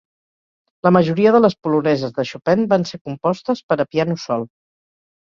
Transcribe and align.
La 0.85 0.91
majoria 0.95 1.33
de 1.35 1.41
les 1.43 1.55
poloneses 1.67 2.15
de 2.15 2.25
Chopin 2.29 2.63
van 2.71 2.85
ser 2.91 2.99
compostes 3.09 3.61
per 3.73 3.77
a 3.83 3.85
piano 3.91 4.17
sol. 4.23 4.47